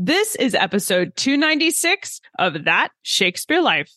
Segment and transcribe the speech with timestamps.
[0.00, 3.90] This is episode 296 of That Shakespeare Life.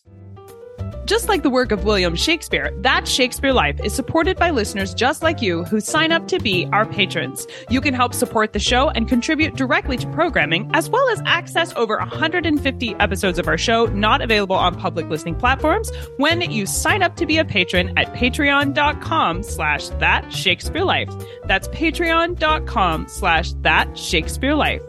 [1.04, 5.22] Just like the work of William Shakespeare, That Shakespeare Life is supported by listeners just
[5.22, 7.46] like you who sign up to be our patrons.
[7.70, 11.72] You can help support the show and contribute directly to programming, as well as access
[11.76, 17.04] over 150 episodes of our show not available on public listening platforms when you sign
[17.04, 21.10] up to be a patron at patreon.com slash that Shakespeare Life.
[21.44, 24.82] That's patreon.com slash that Shakespeare Life.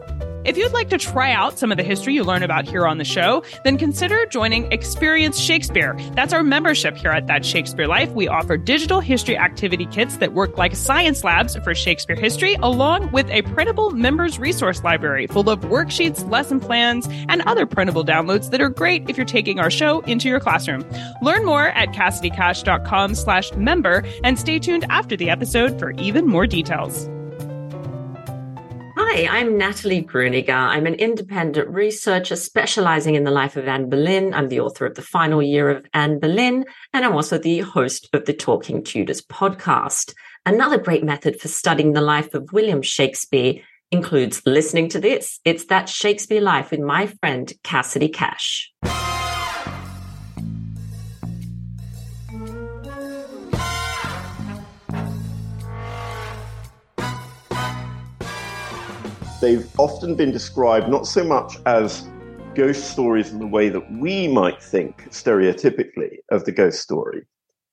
[0.44, 2.98] If you'd like to try out some of the history you learn about here on
[2.98, 5.96] the show, then consider joining Experience Shakespeare.
[6.12, 8.10] That's our membership here at That Shakespeare Life.
[8.10, 13.10] We offer digital history activity kits that work like science labs for Shakespeare history, along
[13.10, 18.50] with a printable members resource library full of worksheets, lesson plans, and other printable downloads
[18.50, 20.84] that are great if you're taking our show into your classroom.
[21.22, 26.46] Learn more at CassidyCash.com slash member and stay tuned after the episode for even more
[26.46, 27.08] details.
[29.06, 30.48] Hi, I'm Natalie Grueninger.
[30.48, 34.32] I'm an independent researcher specializing in the life of Anne Boleyn.
[34.32, 38.08] I'm the author of The Final Year of Anne Boleyn, and I'm also the host
[38.14, 40.14] of the Talking Tudors podcast.
[40.46, 43.56] Another great method for studying the life of William Shakespeare
[43.90, 45.38] includes listening to this.
[45.44, 48.72] It's That Shakespeare Life with my friend Cassidy Cash.
[59.44, 62.08] They've often been described not so much as
[62.54, 67.26] ghost stories in the way that we might think stereotypically of the ghost story.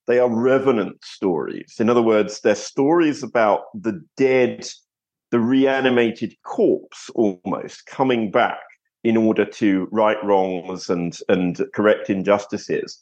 [0.06, 1.76] They are revenant stories.
[1.80, 4.68] In other words, they're stories about the dead,
[5.30, 8.60] the reanimated corpse almost coming back
[9.06, 13.02] in order to right wrongs and, and correct injustices.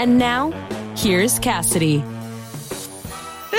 [0.00, 0.50] And now,
[0.96, 2.02] here's Cassidy.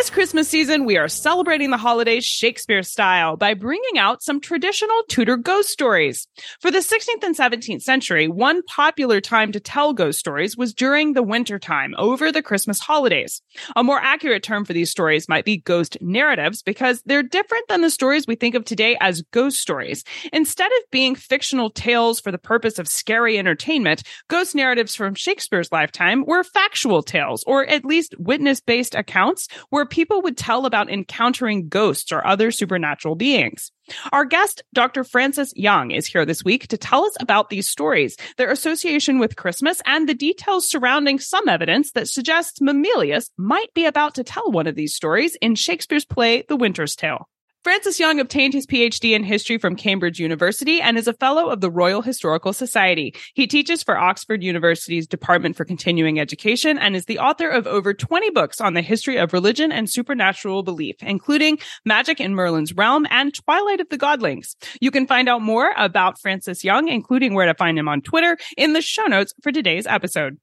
[0.01, 5.03] This Christmas season, we are celebrating the holidays Shakespeare style by bringing out some traditional
[5.07, 6.28] Tudor ghost stories.
[6.59, 11.13] For the 16th and 17th century, one popular time to tell ghost stories was during
[11.13, 13.44] the winter time, over the Christmas holidays.
[13.75, 17.81] A more accurate term for these stories might be ghost narratives because they're different than
[17.81, 20.03] the stories we think of today as ghost stories.
[20.34, 25.72] Instead of being fictional tales for the purpose of scary entertainment, ghost narratives from Shakespeare's
[25.72, 31.68] lifetime were factual tales, or at least witness-based accounts where people would tell about encountering
[31.68, 33.72] ghosts or other supernatural beings.
[34.12, 35.03] Our guest, Dr.
[35.03, 39.35] Francis Young, is here this week to tell us about these stories, their association with
[39.35, 44.52] Christmas, and the details surrounding some evidence that suggests Mamillius might be about to tell
[44.52, 47.28] one of these stories in Shakespeare's play, The Winter's Tale.
[47.63, 51.61] Francis Young obtained his PhD in history from Cambridge University and is a fellow of
[51.61, 53.13] the Royal Historical Society.
[53.35, 57.94] He teaches for Oxford University's Department for Continuing Education and is the author of over
[57.94, 63.05] 20 books on the history of religion and supernatural belief, including Magic in Merlin's Realm
[63.11, 64.55] and Twilight of the Godlings.
[64.79, 68.39] You can find out more about Francis Young, including where to find him on Twitter,
[68.57, 70.39] in the show notes for today's episode.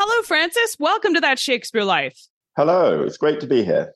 [0.00, 0.76] Hello, Francis.
[0.78, 2.26] Welcome to That Shakespeare Life.
[2.56, 3.02] Hello.
[3.02, 3.92] It's great to be here.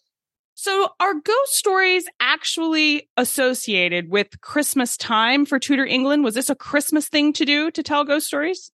[0.62, 6.22] So, are ghost stories actually associated with Christmas time for Tudor England?
[6.22, 8.70] Was this a Christmas thing to do to tell ghost stories?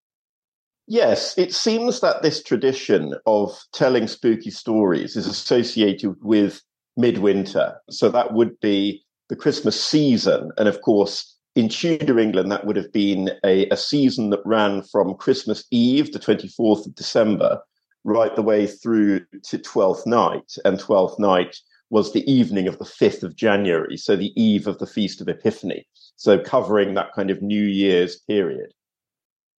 [0.88, 6.60] Yes, it seems that this tradition of telling spooky stories is associated with
[6.96, 7.76] midwinter.
[7.88, 10.50] So, that would be the Christmas season.
[10.58, 14.82] And of course, in Tudor England, that would have been a, a season that ran
[14.82, 17.60] from Christmas Eve, the 24th of December,
[18.02, 20.52] right the way through to Twelfth Night.
[20.64, 21.56] And Twelfth Night
[21.90, 25.28] was the evening of the 5th of January, so the eve of the Feast of
[25.28, 25.86] Epiphany.
[26.16, 28.72] So covering that kind of New Year's period.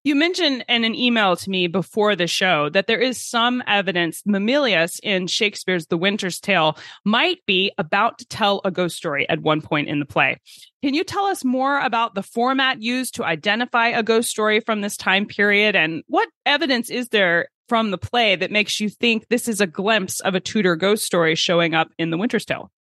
[0.08, 4.22] You mentioned in an email to me before the show that there is some evidence
[4.22, 9.42] Mamillius in Shakespeare's The Winter's Tale might be about to tell a ghost story at
[9.42, 10.38] one point in the play.
[10.82, 14.80] Can you tell us more about the format used to identify a ghost story from
[14.80, 19.28] this time period and what evidence is there from the play that makes you think
[19.30, 22.72] this is a glimpse of a Tudor ghost story showing up in The Winter's Tale?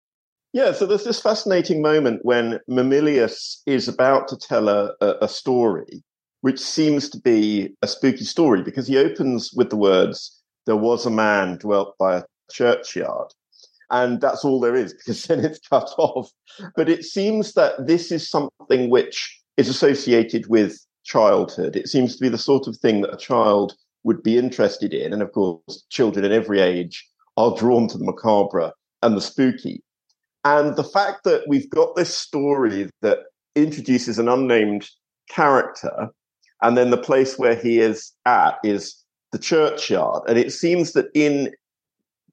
[0.52, 5.28] Yeah, so there's this fascinating moment when Mamillius is about to tell a, a, a
[5.28, 6.02] story,
[6.40, 11.04] which seems to be a spooky story because he opens with the words, There was
[11.04, 13.32] a man dwelt by a churchyard.
[13.90, 16.30] and that's all there is because then it's cut off.
[16.74, 21.76] But it seems that this is something which is associated with childhood.
[21.76, 23.74] It seems to be the sort of thing that a child
[24.06, 25.12] would be interested in.
[25.12, 27.04] And of course, children in every age
[27.36, 28.72] are drawn to the macabre
[29.02, 29.82] and the spooky.
[30.44, 33.18] And the fact that we've got this story that
[33.56, 34.88] introduces an unnamed
[35.28, 36.08] character,
[36.62, 38.94] and then the place where he is at is
[39.32, 40.22] the churchyard.
[40.28, 41.52] And it seems that in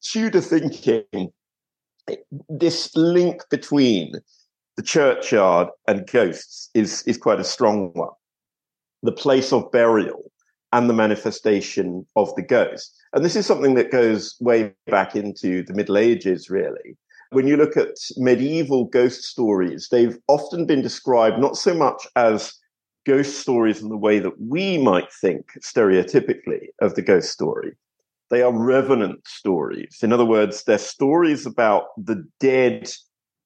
[0.03, 1.31] Tudor thinking,
[2.49, 4.13] this link between
[4.77, 8.09] the churchyard and ghosts is, is quite a strong one.
[9.01, 10.31] The place of burial
[10.73, 12.93] and the manifestation of the ghost.
[13.13, 16.97] And this is something that goes way back into the Middle Ages, really.
[17.29, 22.53] When you look at medieval ghost stories, they've often been described not so much as
[23.05, 27.73] ghost stories in the way that we might think stereotypically of the ghost story.
[28.31, 29.99] They are revenant stories.
[30.01, 32.91] In other words, they're stories about the dead,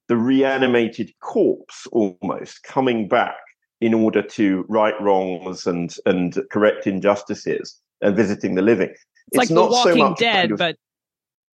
[0.07, 3.35] the reanimated corpse almost coming back
[3.81, 8.89] in order to right wrongs and and correct injustices and visiting the living.
[8.89, 10.77] It's, it's like The Walking so Dead, kind of, but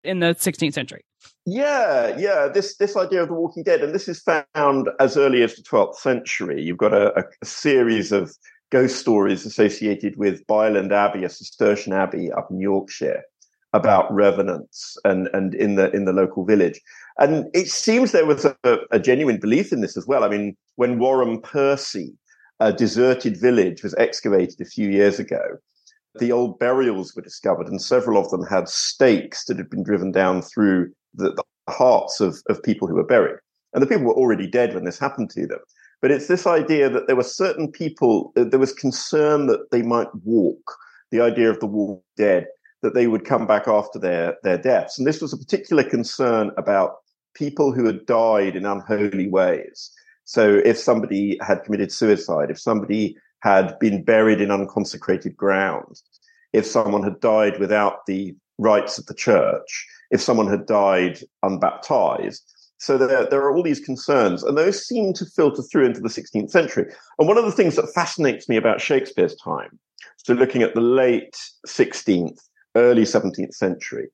[0.04, 1.04] in the 16th century.
[1.46, 2.48] Yeah, yeah.
[2.48, 5.62] This this idea of the Walking Dead, and this is found as early as the
[5.62, 6.62] 12th century.
[6.62, 8.34] You've got a, a series of
[8.70, 13.22] ghost stories associated with Byland Abbey, a Cistercian abbey up in Yorkshire,
[13.74, 16.80] about revenants and and in the in the local village.
[17.18, 20.24] And it seems there was a, a genuine belief in this as well.
[20.24, 22.14] I mean, when Wharram Percy,
[22.60, 25.42] a deserted village, was excavated a few years ago,
[26.18, 30.12] the old burials were discovered, and several of them had stakes that had been driven
[30.12, 33.38] down through the, the hearts of, of people who were buried.
[33.72, 35.58] And the people were already dead when this happened to them.
[36.00, 39.82] But it's this idea that there were certain people, uh, there was concern that they
[39.82, 40.76] might walk,
[41.10, 42.46] the idea of the walk dead,
[42.84, 44.98] that they would come back after their, their deaths.
[44.98, 46.96] And this was a particular concern about
[47.34, 49.90] people who had died in unholy ways.
[50.24, 56.00] So if somebody had committed suicide, if somebody had been buried in unconsecrated ground,
[56.52, 62.42] if someone had died without the rites of the church, if someone had died unbaptized.
[62.78, 66.08] So there, there are all these concerns, and those seem to filter through into the
[66.08, 66.92] 16th century.
[67.18, 69.78] And one of the things that fascinates me about Shakespeare's time,
[70.18, 71.34] so looking at the late
[71.66, 72.38] 16th,
[72.76, 74.08] early 17th century,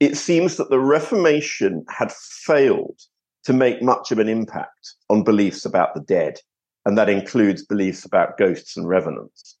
[0.00, 2.98] it seems that the Reformation had failed
[3.44, 6.38] to make much of an impact on beliefs about the dead
[6.84, 9.56] and that includes beliefs about ghosts and revenants.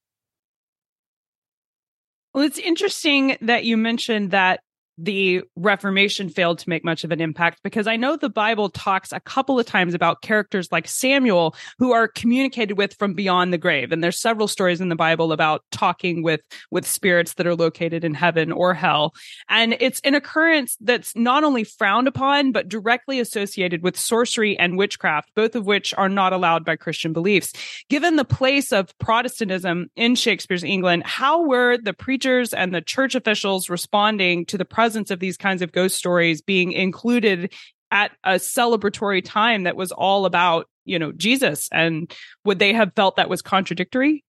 [2.32, 4.60] Well, it's interesting that you mentioned that
[4.98, 9.12] the Reformation failed to make much of an impact because I know the Bible talks
[9.12, 13.58] a couple of times about characters like Samuel who are communicated with from beyond the
[13.58, 13.92] grave.
[13.92, 18.04] And there's several stories in the Bible about talking with, with spirits that are located
[18.04, 19.14] in heaven or hell.
[19.48, 24.76] And it's an occurrence that's not only frowned upon, but directly associated with sorcery and
[24.78, 27.52] witchcraft, both of which are not allowed by Christian beliefs.
[27.88, 33.14] Given the place of Protestantism in Shakespeare's England, how were the preachers and the church
[33.14, 37.50] officials responding to the presence of these kinds of ghost stories being included
[37.90, 41.70] at a celebratory time that was all about, you know, Jesus.
[41.72, 42.14] And
[42.44, 44.22] would they have felt that was contradictory?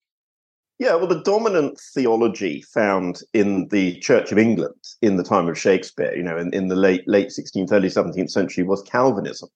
[0.79, 5.59] Yeah, well, the dominant theology found in the Church of England in the time of
[5.59, 9.49] Shakespeare, you know, in, in the late late 16th, early 17th century, was Calvinism.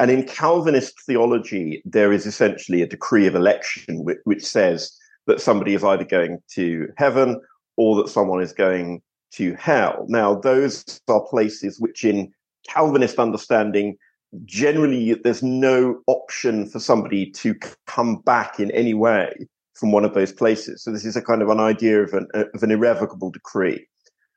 [0.00, 4.90] And in Calvinist theology, there is essentially a decree of election which, which says
[5.28, 7.40] that somebody is either going to heaven
[7.76, 9.02] or that someone is going
[9.34, 10.06] to hell.
[10.08, 12.32] Now, those are places which, in
[12.68, 13.96] Calvinist understanding,
[14.44, 17.54] generally there's no option for somebody to
[17.86, 19.32] come back in any way
[19.74, 20.82] from one of those places.
[20.82, 23.86] So this is a kind of an idea of an, of an irrevocable decree.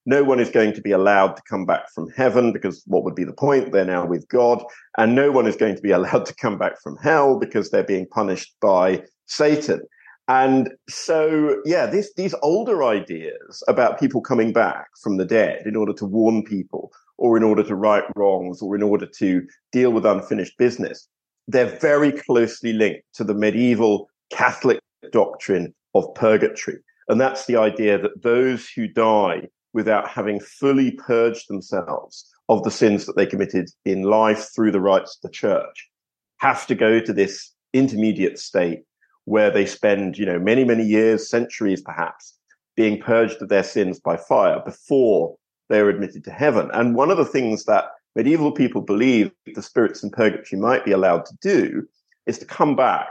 [0.08, 3.16] No one is going to be allowed to come back from heaven because what would
[3.16, 3.72] be the point?
[3.72, 4.64] They're now with God.
[4.98, 7.84] And no one is going to be allowed to come back from hell because they're
[7.84, 9.82] being punished by Satan.
[10.28, 15.76] And so, yeah, this, these older ideas about people coming back from the dead in
[15.76, 19.92] order to warn people or in order to right wrongs or in order to deal
[19.92, 21.08] with unfinished business,
[21.48, 24.80] they're very closely linked to the medieval Catholic
[25.12, 26.78] doctrine of purgatory.
[27.08, 32.72] And that's the idea that those who die without having fully purged themselves of the
[32.72, 35.90] sins that they committed in life through the rites of the church
[36.38, 38.80] have to go to this intermediate state
[39.26, 42.38] where they spend, you know, many, many years, centuries perhaps,
[42.76, 45.36] being purged of their sins by fire before
[45.70, 46.70] they are admitted to heaven.
[46.74, 50.92] And one of the things that medieval people believed the spirits in purgatory might be
[50.92, 51.88] allowed to do
[52.26, 53.08] is to come back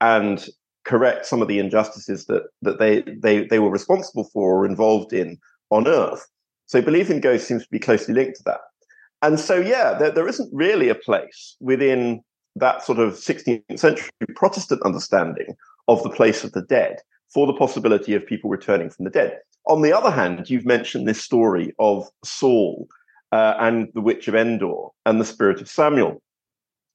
[0.00, 0.48] and
[0.84, 5.12] correct some of the injustices that, that they, they, they were responsible for or involved
[5.12, 5.38] in
[5.70, 6.26] on earth.
[6.66, 8.60] So belief in ghosts seems to be closely linked to that.
[9.20, 12.22] And so, yeah, there, there isn't really a place within
[12.58, 15.56] that sort of 16th century Protestant understanding
[15.88, 16.98] of the place of the dead
[17.28, 19.38] for the possibility of people returning from the dead.
[19.66, 22.88] On the other hand, you've mentioned this story of Saul
[23.32, 26.22] uh, and the witch of Endor and the spirit of Samuel.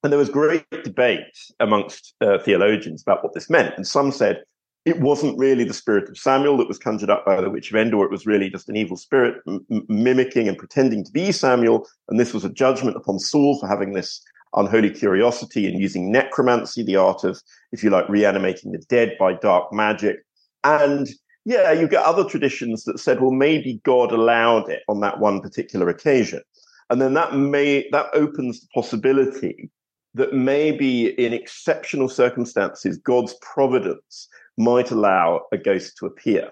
[0.04, 3.76] And there was great debate amongst uh, theologians about what this meant.
[3.78, 4.44] And some said
[4.86, 7.78] it wasn't really the spirit of Samuel that was conjured up by the witch of
[7.78, 8.04] Endor.
[8.04, 11.88] It was really just an evil spirit m- mimicking and pretending to be Samuel.
[12.10, 14.22] And this was a judgment upon Saul for having this
[14.56, 19.34] unholy curiosity and using necromancy, the art of, if you like, reanimating the dead by
[19.34, 20.18] dark magic.
[20.66, 21.10] And
[21.46, 25.40] yeah, you get other traditions that said, well, maybe God allowed it on that one
[25.42, 26.42] particular occasion.
[26.90, 29.70] And then that may, that opens the possibility
[30.14, 36.52] that maybe in exceptional circumstances, God's providence might allow a ghost to appear.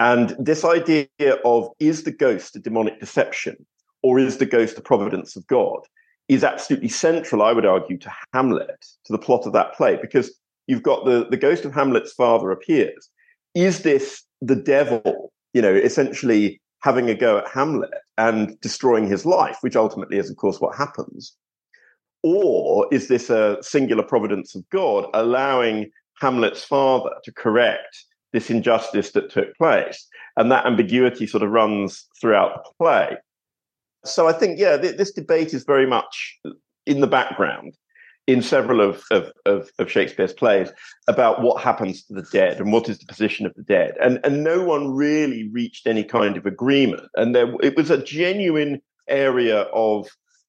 [0.00, 1.08] And this idea
[1.44, 3.64] of is the ghost a demonic deception
[4.02, 5.80] or is the ghost the providence of God
[6.28, 10.34] is absolutely central, I would argue, to Hamlet, to the plot of that play, because
[10.66, 13.10] you've got the, the ghost of Hamlet's father appears.
[13.54, 19.24] Is this the devil, you know, essentially having a go at Hamlet and destroying his
[19.24, 21.34] life, which ultimately is, of course, what happens?
[22.22, 25.90] Or is this a singular providence of God allowing
[26.24, 30.06] Hamlet's father to correct this injustice that took place?
[30.36, 33.16] And that ambiguity sort of runs throughout the play.
[34.04, 36.38] So I think, yeah, th- this debate is very much
[36.86, 37.76] in the background
[38.26, 40.70] in several of, of, of, of, Shakespeare's plays
[41.08, 43.94] about what happens to the dead and what is the position of the dead.
[44.02, 47.02] And, and no one really reached any kind of agreement.
[47.16, 50.08] And there, it was a genuine area of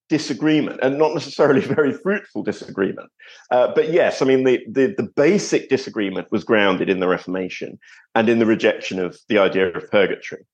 [0.09, 3.09] disagreement and not necessarily very fruitful disagreement.
[3.51, 7.79] Uh, but yes, I mean, the, the, the basic disagreement was grounded in the Reformation
[8.13, 10.45] and in the rejection of the idea of purgatory.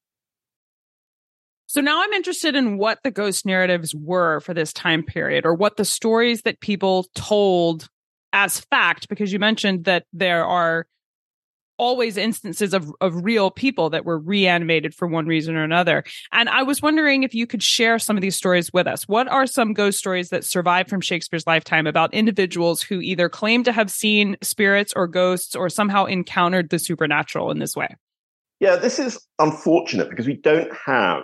[1.67, 5.53] So now I'm interested in what the ghost narratives were for this time period or
[5.53, 7.87] what the stories that people told
[8.33, 10.87] as fact, because you mentioned that there are
[11.81, 16.03] always instances of, of real people that were reanimated for one reason or another.
[16.31, 19.07] And I was wondering if you could share some of these stories with us.
[19.07, 23.63] What are some ghost stories that survived from Shakespeare's lifetime about individuals who either claim
[23.63, 27.95] to have seen spirits or ghosts or somehow encountered the supernatural in this way?
[28.59, 31.23] Yeah, this is unfortunate because we don't have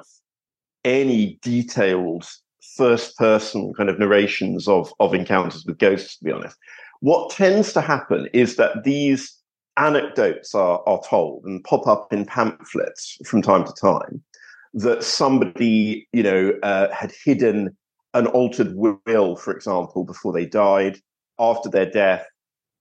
[0.83, 2.27] any detailed
[2.75, 6.57] first person kind of narrations of, of encounters with ghosts, to be honest.
[7.01, 9.37] What tends to happen is that these
[9.77, 14.24] anecdotes are, are told and pop up in pamphlets from time to time
[14.74, 17.75] that somebody, you know, uh, had hidden
[18.13, 21.00] an altered will, for example, before they died.
[21.39, 22.25] After their death,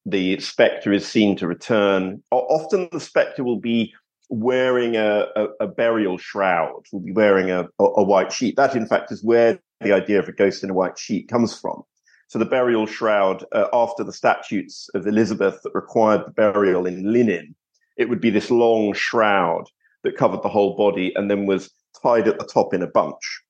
[0.05, 2.23] the spectre is seen to return.
[2.31, 3.93] Often the spectre will be
[4.29, 8.57] wearing a, a, a, burial shroud, will be wearing a, a, white sheet.
[8.57, 11.59] That, in fact, is where the idea of a ghost in a white sheet comes
[11.59, 11.83] from.
[12.28, 17.12] So the burial shroud, uh, after the statutes of Elizabeth that required the burial in
[17.12, 17.54] linen,
[17.97, 19.64] it would be this long shroud
[20.02, 21.71] that covered the whole body and then was
[22.02, 23.42] tied at the top in a bunch.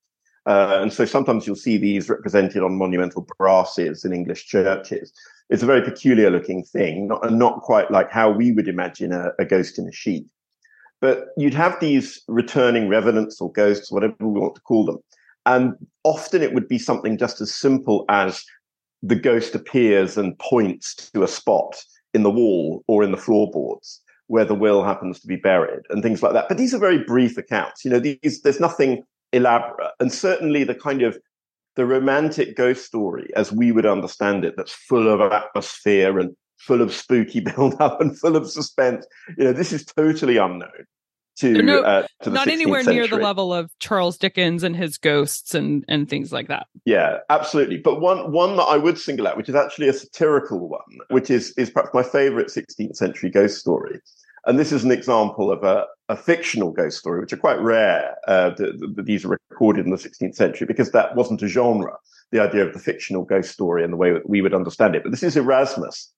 [0.47, 5.13] Uh, and so sometimes you'll see these represented on monumental brasses in English churches.
[5.51, 9.31] It's a very peculiar looking thing, not, not quite like how we would imagine a,
[9.39, 10.27] a ghost in a sheet.
[11.01, 14.99] But you'd have these returning revenants or ghosts, whatever we want to call them.
[15.45, 18.45] And often it would be something just as simple as
[19.03, 21.83] the ghost appears and points to a spot
[22.15, 26.03] in the wall or in the floorboards where the will happens to be buried and
[26.03, 26.49] things like that.
[26.49, 27.85] But these are very brief accounts.
[27.85, 29.93] You know, these, there's nothing elaborate.
[30.01, 31.17] And certainly the kind of
[31.77, 36.83] the romantic ghost story, as we would understand it, that's full of atmosphere and full
[36.83, 39.07] of spooky build up and full of suspense.
[39.37, 40.87] You know, this is totally unknown
[41.37, 43.01] to, no, uh, to not anywhere century.
[43.01, 46.67] near the level of Charles Dickens and his ghosts and and things like that.
[46.85, 47.79] Yeah, absolutely.
[47.79, 51.31] But one one that I would single out, which is actually a satirical one, which
[51.31, 54.01] is is perhaps my favorite 16th century ghost story.
[54.47, 58.17] And this is an example of a, a fictional ghost story, which are quite rare.
[58.29, 61.97] Uh, that these are recorded in the 16th century because that wasn't a genre,
[62.31, 65.03] the idea of the fictional ghost story and the way that we would understand it.
[65.03, 66.13] But this is Erasmus,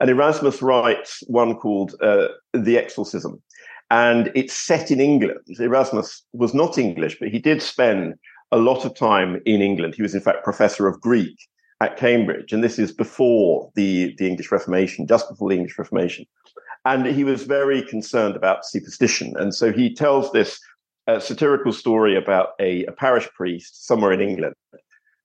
[0.00, 3.42] and Erasmus writes one called uh, The Exorcism.
[3.90, 5.40] And it's set in England.
[5.60, 8.14] Erasmus was not English, but he did spend
[8.50, 9.94] a lot of time in England.
[9.94, 11.36] He was, in fact, professor of Greek
[11.80, 12.52] at Cambridge.
[12.52, 16.24] And this is before the, the English Reformation, just before the English Reformation.
[16.84, 19.34] And he was very concerned about superstition.
[19.36, 20.60] And so he tells this
[21.06, 24.54] uh, satirical story about a, a parish priest somewhere in England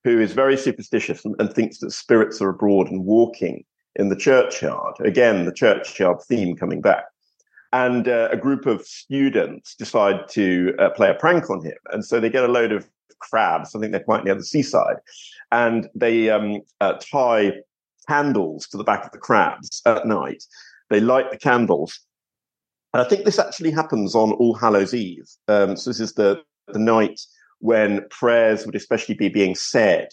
[0.04, 3.63] who is very superstitious and, and thinks that spirits are abroad and walking
[3.96, 4.96] in the churchyard.
[5.04, 7.06] Again, the churchyard theme coming back.
[7.71, 11.77] And uh, a group of students decide to uh, play a prank on him.
[11.91, 13.75] And so they get a load of crabs.
[13.75, 14.97] I think they're quite near the seaside,
[15.51, 17.53] and they um, uh, tie
[18.07, 20.43] candles to the back of the crabs at night.
[20.89, 21.99] They light the candles.
[22.93, 25.27] And I think this actually happens on All Hallows Eve.
[25.47, 27.19] Um, so this is the the night
[27.59, 30.09] when prayers would especially be being said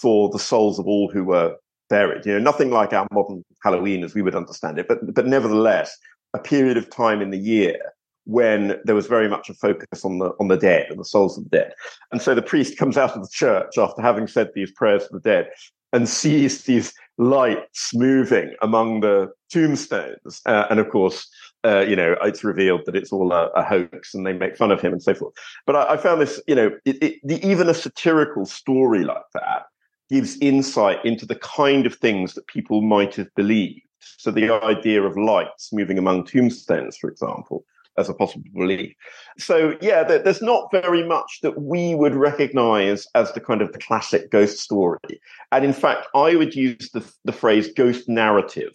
[0.00, 1.56] for the souls of all who were
[1.88, 2.26] buried.
[2.26, 5.96] You know, nothing like our modern Halloween as we would understand it, but but nevertheless,
[6.34, 7.78] a period of time in the year
[8.24, 11.36] when there was very much a focus on the on the dead and the souls
[11.36, 11.72] of the dead.
[12.12, 15.14] And so the priest comes out of the church after having said these prayers for
[15.18, 15.48] the dead
[15.92, 20.40] and sees these lights moving among the tombstones.
[20.46, 21.28] Uh, and of course,
[21.64, 24.70] uh, you know, it's revealed that it's all a, a, hoax and they make fun
[24.70, 25.34] of him and so forth.
[25.66, 29.24] But I, I found this, you know, it, it, the, even a satirical story like
[29.34, 29.64] that
[30.08, 33.82] gives insight into the kind of things that people might have believed.
[34.18, 37.64] So the idea of lights moving among tombstones, for example,
[37.98, 38.94] as a possible belief.
[39.38, 43.78] So yeah, there's not very much that we would recognize as the kind of the
[43.78, 45.20] classic ghost story.
[45.52, 48.72] And in fact, I would use the, the phrase ghost narrative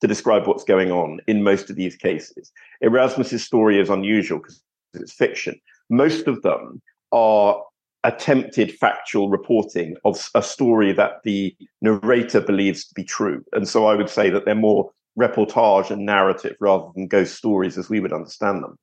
[0.00, 2.52] to describe what's going on in most of these cases.
[2.80, 4.62] Erasmus's story is unusual because
[4.94, 5.58] it's fiction.
[5.90, 6.80] Most of them
[7.10, 7.62] are
[8.08, 13.44] attempted factual reporting of a story that the narrator believes to be true.
[13.52, 17.76] And so I would say that they're more reportage and narrative rather than ghost stories
[17.76, 18.78] as we would understand them.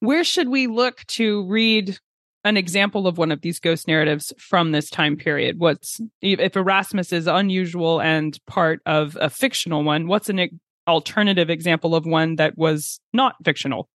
[0.00, 1.98] Where should we look to read
[2.44, 5.58] an example of one of these ghost narratives from this time period?
[5.58, 10.08] What's if Erasmus is unusual and part of a fictional one?
[10.08, 13.88] What's an alternative example of one that was not fictional?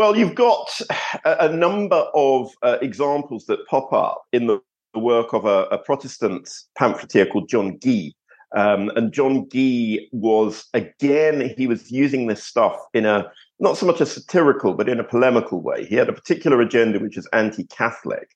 [0.00, 0.80] Well, you've got
[1.26, 4.58] a, a number of uh, examples that pop up in the,
[4.94, 8.16] the work of a, a, Protestant pamphleteer called John Gee.
[8.56, 13.84] Um, and John Gee was, again, he was using this stuff in a not so
[13.84, 15.84] much a satirical, but in a polemical way.
[15.84, 18.30] He had a particular agenda which is anti Catholic.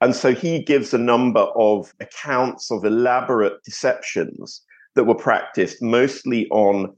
[0.00, 4.62] And so he gives a number of accounts of elaborate deceptions
[4.94, 6.94] that were practiced mostly on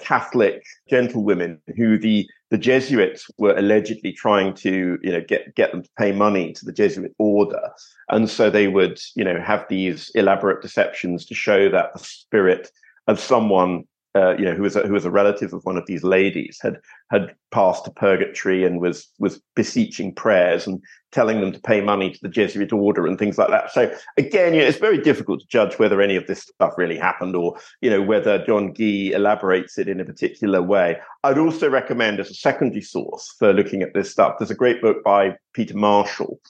[0.00, 5.82] Catholic gentlewomen who the, the Jesuits were allegedly trying to, you know, get, get them
[5.82, 7.68] to pay money to the Jesuit order.
[8.10, 12.70] And so they would, you know, have these elaborate deceptions to show that the spirit
[13.08, 15.86] of someone uh, you know, who was a, who was a relative of one of
[15.86, 16.78] these ladies, had
[17.10, 20.80] had passed to purgatory and was was beseeching prayers and
[21.14, 23.70] telling them to pay money to the Jesuit order and things like that.
[23.70, 26.98] So again, you know, it's very difficult to judge whether any of this stuff really
[26.98, 30.98] happened or you know whether John Gee elaborates it in a particular way.
[31.22, 34.34] I'd also recommend as a secondary source for looking at this stuff.
[34.38, 36.40] There's a great book by Peter Marshall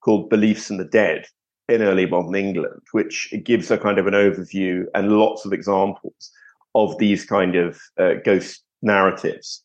[0.00, 1.26] called Beliefs in the Dead
[1.68, 6.30] in early modern England, which gives a kind of an overview and lots of examples
[6.74, 9.61] of these kind of uh, ghost narratives.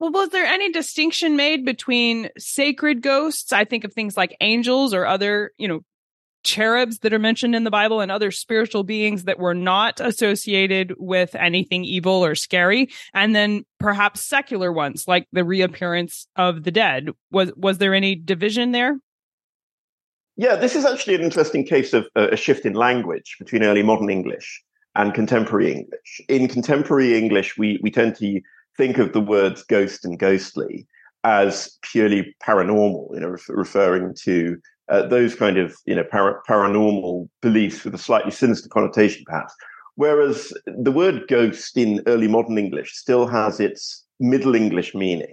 [0.00, 3.52] Well, was there any distinction made between sacred ghosts?
[3.52, 5.80] I think of things like angels or other, you know,
[6.42, 10.94] cherubs that are mentioned in the Bible and other spiritual beings that were not associated
[10.98, 12.90] with anything evil or scary.
[13.14, 17.08] And then perhaps secular ones like the reappearance of the dead.
[17.30, 18.98] Was, was there any division there?
[20.36, 23.82] Yeah, this is actually an interesting case of uh, a shift in language between early
[23.82, 24.62] modern English
[24.96, 26.20] and contemporary English.
[26.28, 28.40] In contemporary English, we, we tend to
[28.76, 30.86] think of the words ghost and ghostly
[31.24, 34.58] as purely paranormal, you know, ref- referring to
[34.90, 39.54] uh, those kind of, you know, para- paranormal beliefs with a slightly sinister connotation, perhaps.
[39.96, 45.32] Whereas the word ghost in early modern English still has its Middle English meaning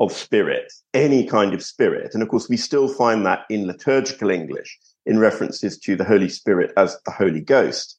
[0.00, 2.14] of spirit, any kind of spirit.
[2.14, 6.28] And of course, we still find that in liturgical English in references to the Holy
[6.28, 7.98] Spirit as the Holy Ghost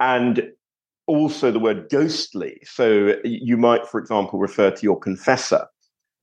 [0.00, 0.50] and
[1.06, 2.60] also the word ghostly.
[2.64, 5.66] So you might, for example, refer to your confessor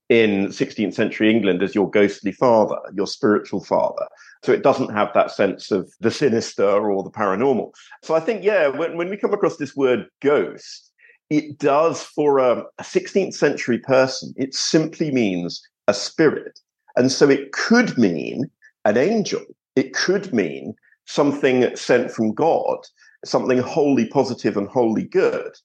[0.10, 4.08] in 16th century England as your ghostly father, your spiritual father.
[4.44, 7.72] So it doesn't have that sense of the sinister or the paranormal.
[8.04, 10.92] So I think, yeah, when, when we come across this word ghost,
[11.30, 16.60] it does for a, a 16th century person, it simply means a spirit.
[16.98, 18.52] And so it could mean
[18.84, 19.44] an angel.
[19.78, 20.74] It could mean
[21.06, 22.80] something sent from God
[23.26, 25.56] something wholly positive and wholly good.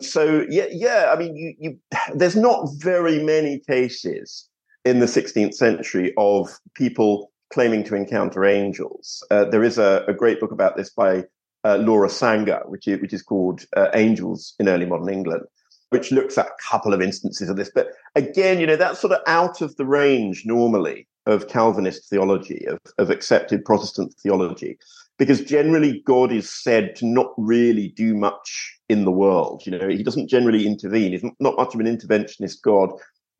[0.00, 1.10] So yeah, yeah.
[1.12, 1.78] I mean, you, you,
[2.14, 4.48] there's not very many cases
[4.84, 9.24] in the 16th century of people claiming to encounter angels.
[9.30, 11.24] Uh, there is a, a, great book about this by
[11.64, 15.44] uh, Laura Sangha, which is, which is called uh, Angels in Early Modern England,
[15.90, 17.70] which looks at a couple of instances of this.
[17.74, 22.66] But again, you know, that's sort of out of the range normally of Calvinist theology,
[22.66, 24.76] of, of accepted Protestant theology
[25.18, 29.62] because generally God is said to not really do much in the world.
[29.64, 31.12] You know, he doesn't generally intervene.
[31.12, 32.90] He's not much of an interventionist God.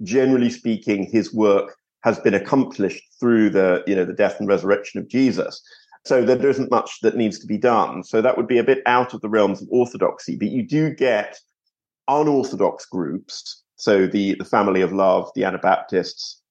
[0.03, 5.01] Generally speaking, his work has been accomplished through the, you know, the death and resurrection
[5.01, 5.63] of Jesus.
[6.05, 8.05] So there isn't much that needs to be done.
[8.05, 10.37] So that would be a bit out of the realms of orthodoxy.
[10.37, 11.39] But you do get
[12.09, 13.63] unorthodox groups.
[13.77, 16.43] So the, the family of love, the Anabaptists,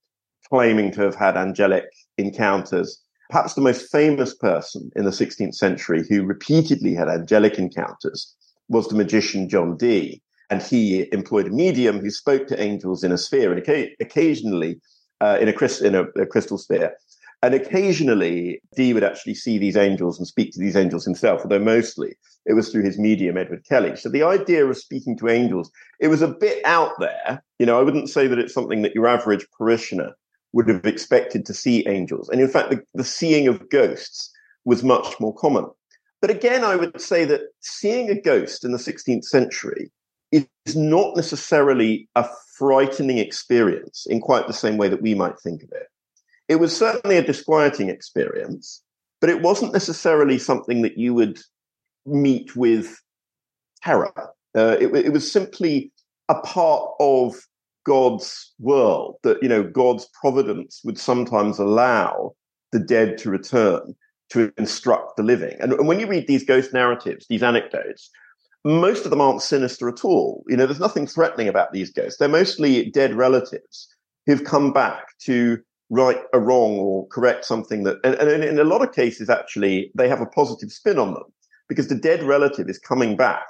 [0.49, 1.85] claiming to have had angelic
[2.17, 3.02] encounters.
[3.29, 8.35] Perhaps the most famous person in the 16th century who repeatedly had angelic encounters
[8.69, 10.21] was the magician John Dee.
[10.49, 14.79] And he employed a medium who spoke to angels in a sphere and occasionally
[15.19, 16.93] uh, in, a, in a, a crystal sphere.
[17.41, 21.59] And occasionally, Dee would actually see these angels and speak to these angels himself, although
[21.59, 23.97] mostly it was through his medium, Edward Kelly.
[23.97, 27.43] So the idea of speaking to angels, it was a bit out there.
[27.59, 30.13] You know, I wouldn't say that it's something that your average parishioner
[30.53, 32.29] would have expected to see angels.
[32.29, 34.31] And in fact, the, the seeing of ghosts
[34.65, 35.65] was much more common.
[36.21, 39.91] But again, I would say that seeing a ghost in the 16th century
[40.31, 42.25] is not necessarily a
[42.57, 45.87] frightening experience in quite the same way that we might think of it.
[46.47, 48.81] It was certainly a disquieting experience,
[49.21, 51.39] but it wasn't necessarily something that you would
[52.05, 53.01] meet with
[53.81, 54.13] terror.
[54.55, 55.91] Uh, it, it was simply
[56.29, 57.35] a part of
[57.85, 62.33] God's world, that, you know, God's providence would sometimes allow
[62.71, 63.95] the dead to return
[64.29, 65.55] to instruct the living.
[65.59, 68.09] And, and when you read these ghost narratives, these anecdotes,
[68.65, 70.43] most of them aren't sinister at all.
[70.47, 72.17] You know, there's nothing threatening about these ghosts.
[72.17, 73.87] They're mostly dead relatives
[74.25, 78.63] who've come back to right a wrong or correct something that, and, and in a
[78.63, 81.23] lot of cases, actually, they have a positive spin on them
[81.67, 83.45] because the dead relative is coming back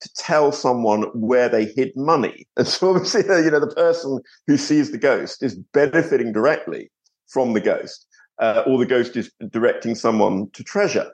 [0.00, 2.46] to tell someone where they hid money.
[2.56, 6.90] And so obviously, you know, the person who sees the ghost is benefiting directly
[7.28, 8.06] from the ghost,
[8.38, 11.10] uh, or the ghost is directing someone to treasure.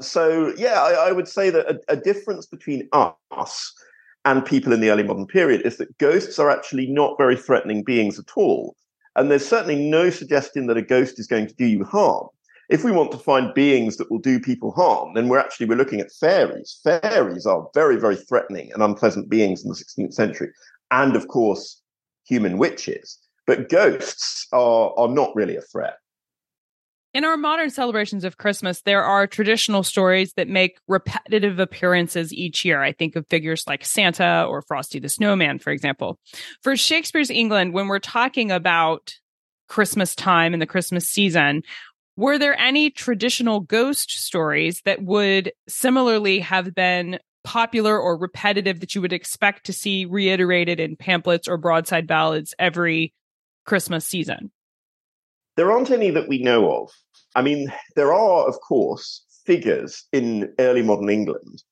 [0.00, 3.74] So, yeah, I, I would say that a, a difference between us
[4.24, 7.82] and people in the early modern period is that ghosts are actually not very threatening
[7.82, 8.76] beings at all.
[9.16, 12.28] And there's certainly no suggestion that a ghost is going to do you harm
[12.68, 15.78] if we want to find beings that will do people harm, then we're actually we're
[15.78, 16.80] looking at fairies.
[16.84, 20.50] Fairies are very, very threatening and unpleasant beings in the 16th century,
[20.90, 21.82] and of course,
[22.26, 23.18] human witches.
[23.46, 25.96] But ghosts are are not really a threat.
[27.14, 32.66] In our modern celebrations of Christmas, there are traditional stories that make repetitive appearances each
[32.66, 32.82] year.
[32.82, 36.18] I think of figures like Santa or Frosty the Snowman, for example.
[36.62, 39.14] For Shakespeare's England, when we're talking about
[39.68, 41.62] Christmas time and the Christmas season,
[42.18, 48.92] were there any traditional ghost stories that would similarly have been popular or repetitive that
[48.96, 53.14] you would expect to see reiterated in pamphlets or broadside ballads every
[53.64, 54.50] Christmas season?
[55.56, 56.90] There aren't any that we know of.
[57.36, 61.62] I mean, there are, of course, figures in early modern England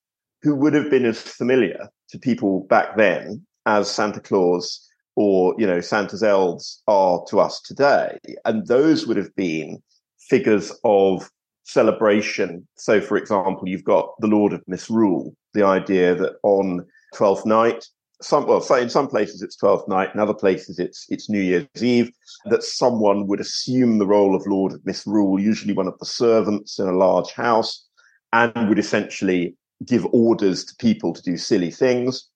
[0.42, 4.80] who would have been as familiar to people back then as Santa Claus
[5.16, 8.16] or, you know, Santa's elves are to us today.
[8.44, 9.82] And those would have been
[10.28, 11.30] figures of
[11.64, 12.66] celebration.
[12.76, 17.86] So, for example, you've got the Lord of Misrule, the idea that on Twelfth Night,
[18.22, 21.66] some well, in some places it's Twelfth Night, in other places it's it's New Year's
[21.82, 22.10] Eve,
[22.46, 26.78] that someone would assume the role of Lord of Misrule, usually one of the servants
[26.78, 27.84] in a large house,
[28.32, 32.28] and would essentially give orders to people to do silly things.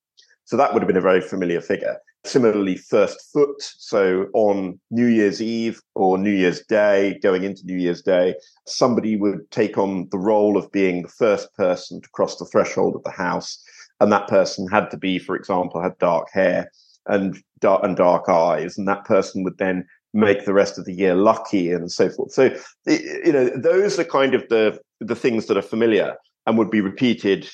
[0.44, 1.96] So that would have been a very familiar figure.
[2.24, 3.56] Similarly, first foot.
[3.60, 8.34] So on New Year's Eve or New Year's Day, going into New Year's Day,
[8.66, 12.94] somebody would take on the role of being the first person to cross the threshold
[12.94, 13.62] of the house.
[14.00, 16.70] And that person had to be, for example, had dark hair
[17.06, 18.76] and dark, and dark eyes.
[18.76, 22.32] And that person would then make the rest of the year lucky and so forth.
[22.32, 22.54] So,
[22.86, 26.80] you know, those are kind of the, the things that are familiar and would be
[26.80, 27.48] repeated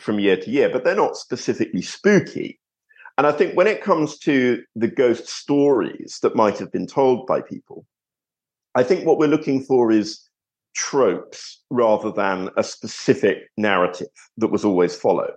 [0.00, 2.58] from year to year, but they're not specifically spooky.
[3.18, 7.26] And I think when it comes to the ghost stories that might have been told
[7.26, 7.86] by people,
[8.74, 10.20] I think what we're looking for is
[10.74, 15.34] tropes rather than a specific narrative that was always followed.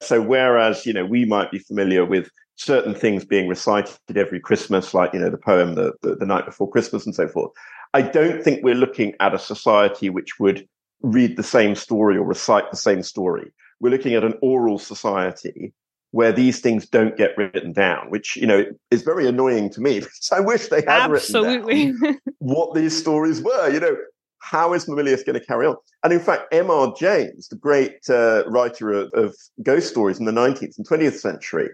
[0.00, 4.94] So whereas, you know, we might be familiar with certain things being recited every Christmas,
[4.94, 7.52] like, you know, the poem, the, the, the night before Christmas and so forth,
[7.94, 10.66] I don't think we're looking at a society which would
[11.02, 13.52] read the same story or recite the same story.
[13.80, 15.72] We're looking at an oral society
[16.10, 20.00] where these things don't get written down, which you know is very annoying to me
[20.00, 21.92] because I wish they had Absolutely.
[21.92, 23.70] written down what these stories were.
[23.70, 23.96] You know,
[24.40, 25.76] how is Mamillius going to carry on?
[26.04, 26.94] And in fact, M.R.
[26.98, 31.68] James, the great uh, writer of, of, ghost stories in the 19th and 20th century,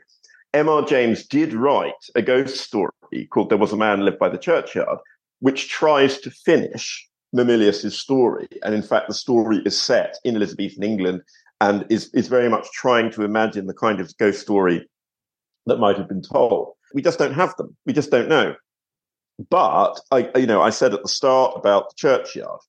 [0.54, 0.82] M.R.
[0.84, 2.90] James did write a ghost story
[3.30, 4.98] called "There Was a Man Lived by the Churchyard,"
[5.40, 8.48] which tries to finish Mamillius's story.
[8.62, 11.22] And in fact, the story is set in Elizabethan England
[11.64, 14.86] and is, is very much trying to imagine the kind of ghost story
[15.66, 16.74] that might have been told.
[16.92, 17.74] We just don't have them.
[17.86, 18.54] We just don't know.
[19.48, 22.60] But I, you know, I said at the start about the churchyard,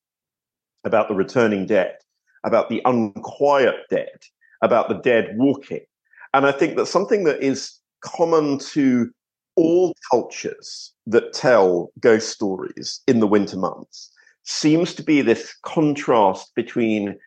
[0.86, 1.98] about the returning dead,
[2.46, 4.24] about the unquiet dead,
[4.62, 5.86] about the dead walking.
[6.34, 9.12] And I think that something that is common to
[9.58, 14.12] all cultures that tell ghost stories in the winter months
[14.44, 17.18] seems to be this contrast between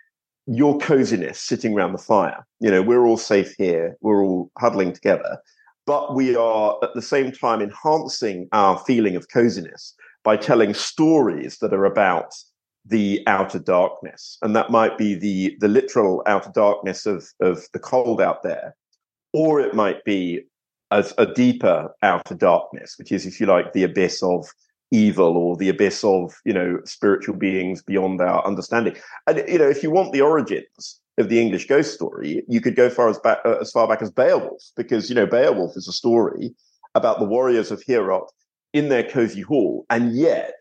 [0.49, 2.47] your coziness sitting around the fire.
[2.61, 5.39] You know, we're all safe here, we're all huddling together,
[5.87, 11.59] but we are at the same time enhancing our feeling of coziness by telling stories
[11.59, 12.35] that are about
[12.87, 14.39] the outer darkness.
[14.41, 18.75] And that might be the, the literal outer darkness of, of the cold out there,
[19.35, 20.45] or it might be
[20.91, 24.47] as a deeper outer darkness, which is, if you like, the abyss of
[24.91, 28.97] evil or the abyss of, you know, spiritual beings beyond our understanding.
[29.27, 32.77] And, you know, if you want the origins of the English ghost story, you could
[32.77, 35.89] go far as back, uh, as far back as Beowulf, because, you know, Beowulf is
[35.89, 36.55] a story
[36.95, 38.29] about the warriors of Heorot
[38.73, 39.85] in their cozy hall.
[39.91, 40.61] And yet,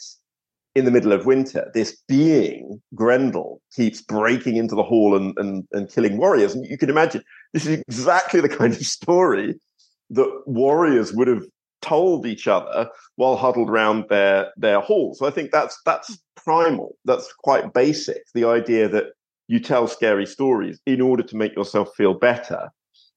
[0.75, 5.67] in the middle of winter, this being, Grendel, keeps breaking into the hall and, and,
[5.71, 6.53] and killing warriors.
[6.53, 9.55] And you can imagine this is exactly the kind of story
[10.11, 11.43] that warriors would have
[11.87, 15.19] told each other while huddled around their their halls.
[15.19, 16.95] So I think that's that's primal.
[17.05, 18.23] That's quite basic.
[18.33, 19.05] The idea that
[19.47, 22.69] you tell scary stories in order to make yourself feel better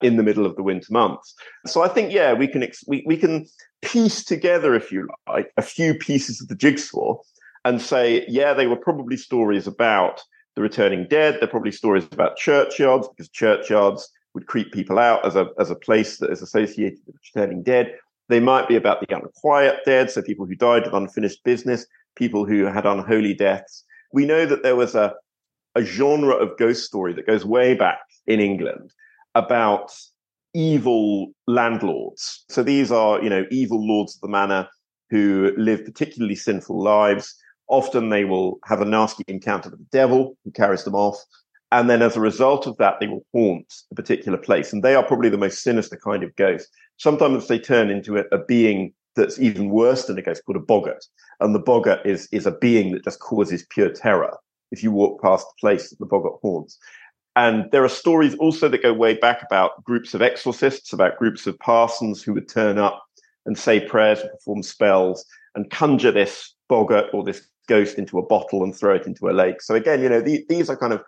[0.03, 1.35] in the middle of the winter months.
[1.67, 3.47] So I think yeah, we can ex- we we can
[3.83, 7.17] piece together, if you like, a few pieces of the jigsaw
[7.65, 10.23] and say, yeah, they were probably stories about
[10.57, 11.37] the returning dead.
[11.39, 15.75] They're probably stories about churchyards because churchyards would creep people out as a as a
[15.75, 17.95] place that is associated with returning dead.
[18.31, 22.47] They might be about the unquiet dead, so people who died of unfinished business, people
[22.47, 23.85] who had unholy deaths.
[24.13, 25.15] We know that there was a
[25.77, 28.93] a genre of ghost story that goes way back in England
[29.37, 29.93] about
[30.53, 32.45] evil landlords.
[32.49, 34.67] So these are, you know, evil lords of the manor
[35.11, 37.37] who live particularly sinful lives
[37.71, 41.17] Often they will have a nasty encounter with the devil who carries them off.
[41.71, 44.73] And then as a result of that, they will haunt a particular place.
[44.73, 46.69] And they are probably the most sinister kind of ghost.
[47.01, 50.61] Sometimes they turn into a, a being that's even worse than a ghost called a
[50.61, 51.03] boggart.
[51.41, 54.37] And the boggart is, is a being that just causes pure terror
[54.71, 56.79] if you walk past the place that the boggart haunts.
[57.37, 61.47] And there are stories also that go way back about groups of exorcists, about groups
[61.47, 63.03] of parsons who would turn up
[63.47, 68.27] and say prayers and perform spells and conjure this boggart or this ghost into a
[68.27, 69.63] bottle and throw it into a lake.
[69.63, 71.03] So again, you know, the, these are kind of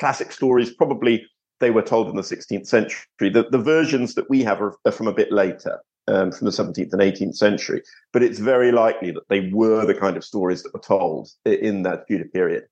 [0.00, 0.74] classic stories.
[0.74, 1.24] Probably
[1.60, 3.06] they were told in the 16th century.
[3.20, 6.50] The, the versions that we have are, are from a bit later, um, from the
[6.50, 7.82] 17th and 18th century.
[8.12, 11.82] But it's very likely that they were the kind of stories that were told in
[11.82, 12.64] that Tudor period.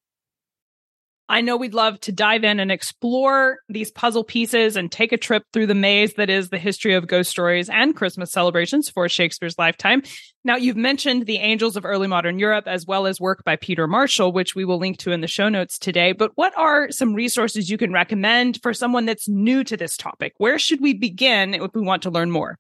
[1.27, 5.17] I know we'd love to dive in and explore these puzzle pieces and take a
[5.17, 9.09] trip through the maze that is the history of ghost stories and Christmas celebrations for
[9.09, 10.03] Shakespeare's lifetime.
[10.45, 13.87] Now, you've mentioned the angels of early modern Europe as well as work by Peter
[13.87, 16.13] Marshall, which we will link to in the show notes today.
[16.13, 20.35] But what are some resources you can recommend for someone that's new to this topic?
[20.37, 22.59] Where should we begin if we want to learn more?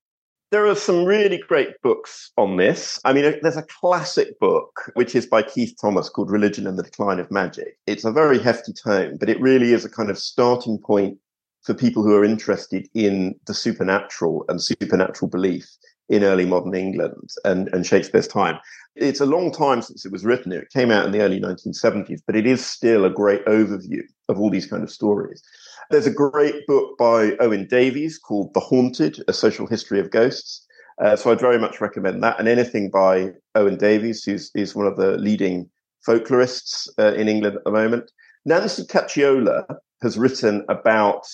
[0.50, 3.00] There are some really great books on this.
[3.04, 6.82] I mean, there's a classic book, which is by Keith Thomas called Religion and the
[6.84, 7.78] Decline of Magic.
[7.86, 11.18] It's a very hefty tome, but it really is a kind of starting point
[11.62, 15.66] for people who are interested in the supernatural and supernatural belief
[16.08, 18.58] in early modern England and, and Shakespeare's time.
[18.94, 20.52] It's a long time since it was written.
[20.52, 24.38] It came out in the early 1970s, but it is still a great overview of
[24.38, 25.42] all these kind of stories.
[25.90, 30.66] There's a great book by Owen Davies called The Haunted, A Social History of Ghosts.
[31.02, 32.38] Uh, so I'd very much recommend that.
[32.38, 35.68] And anything by Owen Davies, who's is one of the leading
[36.06, 38.10] folklorists uh, in England at the moment.
[38.44, 39.64] Nancy Caciola
[40.02, 41.26] has written about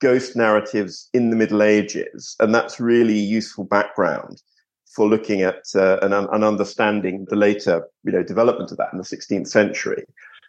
[0.00, 4.42] ghost narratives in the Middle Ages, and that's really useful background
[4.94, 8.98] for looking at uh, and, and understanding the later, you know, development of that in
[8.98, 10.04] the 16th century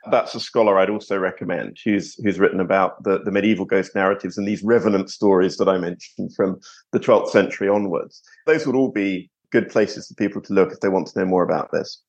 [0.09, 4.37] that's a scholar I'd also recommend who's who's written about the, the medieval ghost narratives
[4.37, 6.59] and these revenant stories that I mentioned from
[6.91, 8.21] the 12th century onwards.
[8.47, 11.25] Those would all be good places for people to look if they want to know
[11.25, 12.01] more about this.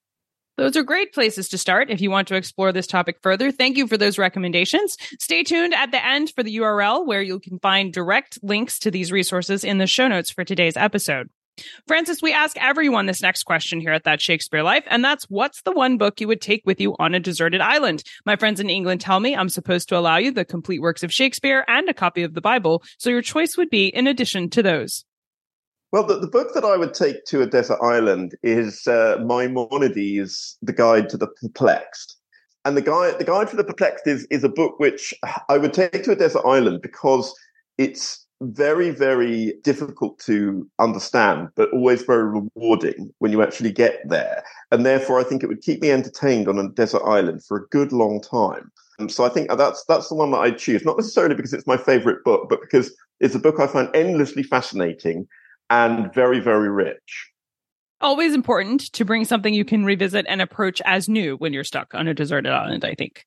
[0.58, 3.50] Those are great places to start if you want to explore this topic further.
[3.50, 4.96] Thank you for those recommendations.
[5.18, 8.90] Stay tuned at the end for the URL where you can find direct links to
[8.90, 11.30] these resources in the show notes for today's episode.
[11.86, 15.62] Francis, we ask everyone this next question here at That Shakespeare Life, and that's what's
[15.62, 18.02] the one book you would take with you on a deserted island?
[18.24, 21.12] My friends in England tell me I'm supposed to allow you the complete works of
[21.12, 24.62] Shakespeare and a copy of the Bible, so your choice would be in addition to
[24.62, 25.04] those.
[25.92, 30.56] Well, the, the book that I would take to a desert island is uh, Maimonides'
[30.62, 32.16] The Guide to the Perplexed.
[32.64, 35.12] And the guide, the guide for the perplexed is, is a book which
[35.48, 37.34] I would take to a desert island because
[37.76, 44.42] it's very, very difficult to understand, but always very rewarding when you actually get there.
[44.70, 47.68] And therefore, I think it would keep me entertained on a desert island for a
[47.68, 48.70] good long time.
[48.98, 51.66] And so I think that's that's the one that I choose, not necessarily because it's
[51.66, 55.26] my favorite book, but because it's a book I find endlessly fascinating
[55.70, 57.30] and very, very rich.
[58.00, 61.94] Always important to bring something you can revisit and approach as new when you're stuck
[61.94, 63.24] on a deserted island, I think.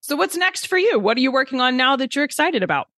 [0.00, 0.98] So, what's next for you?
[0.98, 2.88] What are you working on now that you're excited about?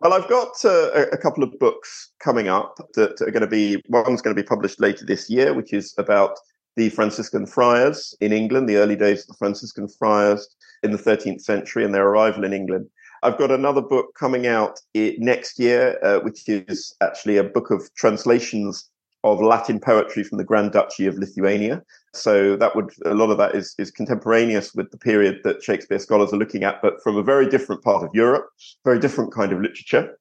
[0.00, 3.82] Well, I've got uh, a couple of books coming up that are going to be,
[3.90, 6.38] one's going to be published later this year, which is about
[6.76, 10.48] the Franciscan friars in England, the early days of the Franciscan friars
[10.82, 12.88] in the 13th century and their arrival in England.
[13.22, 17.92] I've got another book coming out next year, uh, which is actually a book of
[17.94, 18.88] translations
[19.22, 21.82] of Latin poetry from the Grand Duchy of Lithuania.
[22.12, 25.98] So that would a lot of that is is contemporaneous with the period that Shakespeare
[25.98, 28.46] scholars are looking at, but from a very different part of Europe,
[28.84, 30.18] very different kind of literature.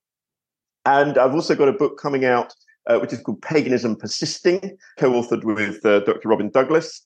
[0.85, 2.53] And I've also got a book coming out
[2.89, 6.27] uh, which is called Paganism Persisting, co-authored with uh, Dr.
[6.27, 7.05] Robin Douglas,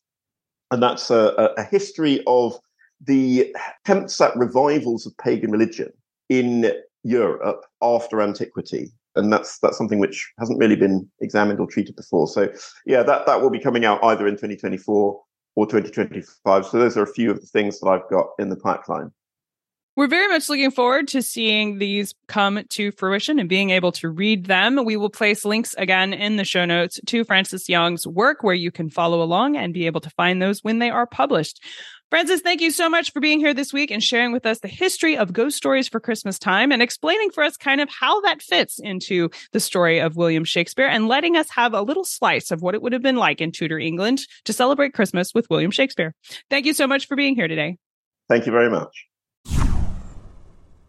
[0.71, 2.57] and that's a, a history of
[3.05, 3.53] the
[3.85, 5.91] attempts at revivals of pagan religion
[6.29, 6.71] in
[7.03, 12.27] Europe after antiquity and that's that's something which hasn't really been examined or treated before.
[12.27, 12.51] So
[12.85, 15.21] yeah, that that will be coming out either in 2024
[15.55, 16.65] or 2025.
[16.65, 19.11] So those are a few of the things that I've got in the pipeline.
[19.95, 24.09] We're very much looking forward to seeing these come to fruition and being able to
[24.09, 24.83] read them.
[24.83, 28.71] We will place links again in the show notes to Francis Young's work where you
[28.71, 31.63] can follow along and be able to find those when they are published.
[32.13, 34.67] Francis, thank you so much for being here this week and sharing with us the
[34.67, 38.39] history of ghost stories for Christmas time and explaining for us kind of how that
[38.39, 42.61] fits into the story of William Shakespeare and letting us have a little slice of
[42.61, 46.13] what it would have been like in Tudor England to celebrate Christmas with William Shakespeare.
[46.51, 47.77] Thank you so much for being here today.
[48.29, 49.07] Thank you very much.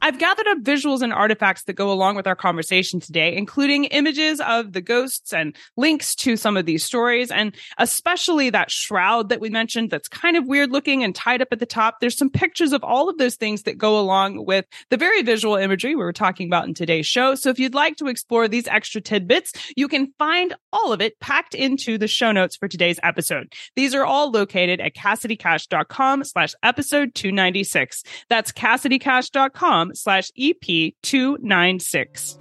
[0.05, 4.39] I've gathered up visuals and artifacts that go along with our conversation today, including images
[4.39, 9.41] of the ghosts and links to some of these stories, and especially that shroud that
[9.41, 12.01] we mentioned that's kind of weird looking and tied up at the top.
[12.01, 15.57] There's some pictures of all of those things that go along with the very visual
[15.57, 17.35] imagery we were talking about in today's show.
[17.35, 21.19] So if you'd like to explore these extra tidbits, you can find all of it
[21.21, 23.55] packed into the show notes for today's episode.
[23.75, 28.03] These are all located at cassidycash.com slash episode 296.
[28.29, 32.39] That's cassidycash.com slash EP296.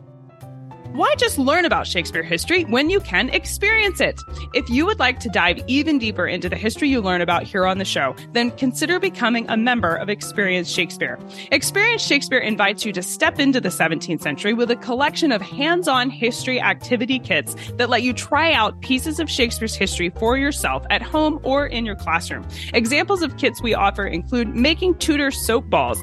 [0.94, 4.22] Why just learn about Shakespeare history when you can experience it?
[4.54, 7.66] If you would like to dive even deeper into the history you learn about here
[7.66, 11.18] on the show, then consider becoming a member of Experience Shakespeare.
[11.52, 15.88] Experience Shakespeare invites you to step into the 17th century with a collection of hands
[15.88, 20.86] on history activity kits that let you try out pieces of Shakespeare's history for yourself
[20.92, 22.48] at home or in your classroom.
[22.76, 26.00] Examples of kits we offer include making Tudor soap balls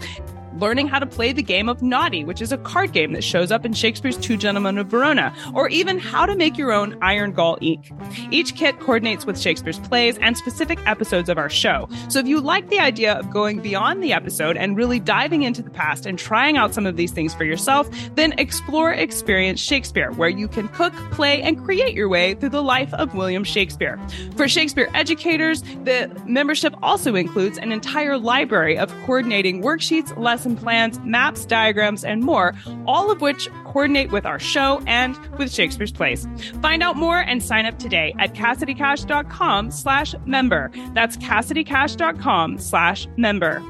[0.59, 3.53] learning how to play the game of Noddy, which is a card game that shows
[3.53, 7.33] up in Shakespeare's Two Gentlemen of Verona, or even how to make your own Iron
[7.33, 7.91] Gall ink.
[8.31, 11.89] Each kit coordinates with Shakespeare's plays and specific episodes of our show.
[12.09, 15.63] So if you like the idea of going beyond the episode and really diving into
[15.63, 20.11] the past and trying out some of these things for yourself, then explore Experience Shakespeare,
[20.13, 24.01] where you can cook, play, and create your way through the life of William Shakespeare.
[24.37, 30.57] For Shakespeare educators, the membership also includes an entire library of coordinating worksheets, lessons, lesson
[30.57, 32.55] plans, maps, diagrams, and more,
[32.87, 36.27] all of which coordinate with our show and with Shakespeare's Plays.
[36.63, 40.71] Find out more and sign up today at CassidyCash.com slash member.
[40.95, 43.63] That's CassidyCash.com slash member.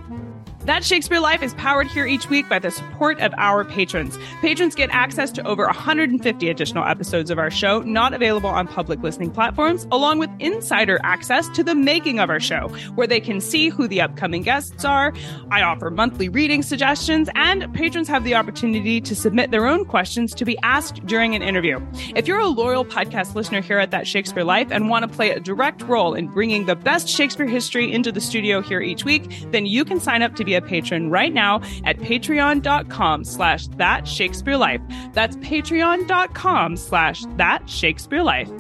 [0.66, 4.18] That Shakespeare Life is powered here each week by the support of our patrons.
[4.42, 9.00] Patrons get access to over 150 additional episodes of our show, not available on public
[9.02, 13.40] listening platforms, along with insider access to the making of our show, where they can
[13.40, 15.14] see who the upcoming guests are.
[15.50, 20.34] I offer monthly reading suggestions, and patrons have the opportunity to submit their own questions
[20.34, 21.80] to be asked during an interview.
[22.14, 25.30] If you're a loyal podcast listener here at That Shakespeare Life and want to play
[25.30, 29.24] a direct role in bringing the best Shakespeare history into the studio here each week,
[29.52, 34.06] then you can sign up to be a patron right now at patreon.com slash that
[34.06, 34.80] Shakespeare life.
[35.12, 38.50] That's patreon.com slash that Shakespeare life.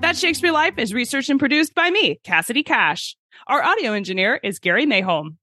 [0.00, 3.16] That Shakespeare Life is researched and produced by me, Cassidy Cash.
[3.46, 5.36] Our audio engineer is Gary Mayholm.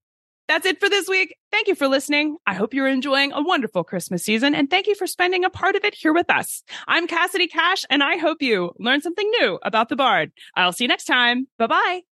[0.48, 1.34] That's it for this week.
[1.50, 2.36] Thank you for listening.
[2.46, 5.76] I hope you're enjoying a wonderful Christmas season and thank you for spending a part
[5.76, 6.62] of it here with us.
[6.86, 10.32] I'm Cassidy Cash and I hope you learned something new about the Bard.
[10.54, 11.46] I'll see you next time.
[11.56, 12.09] Bye bye.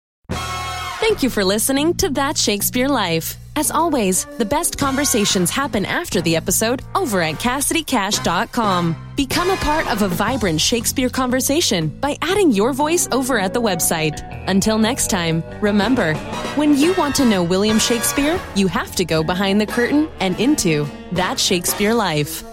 [1.08, 3.38] Thank you for listening to That Shakespeare Life.
[3.56, 8.96] As always, the best conversations happen after the episode over at CassidyCash.com.
[9.16, 13.62] Become a part of a vibrant Shakespeare conversation by adding your voice over at the
[13.62, 14.20] website.
[14.48, 16.16] Until next time, remember,
[16.56, 20.40] when you want to know William Shakespeare, you have to go behind the curtain and
[20.40, 22.44] into That Shakespeare Life.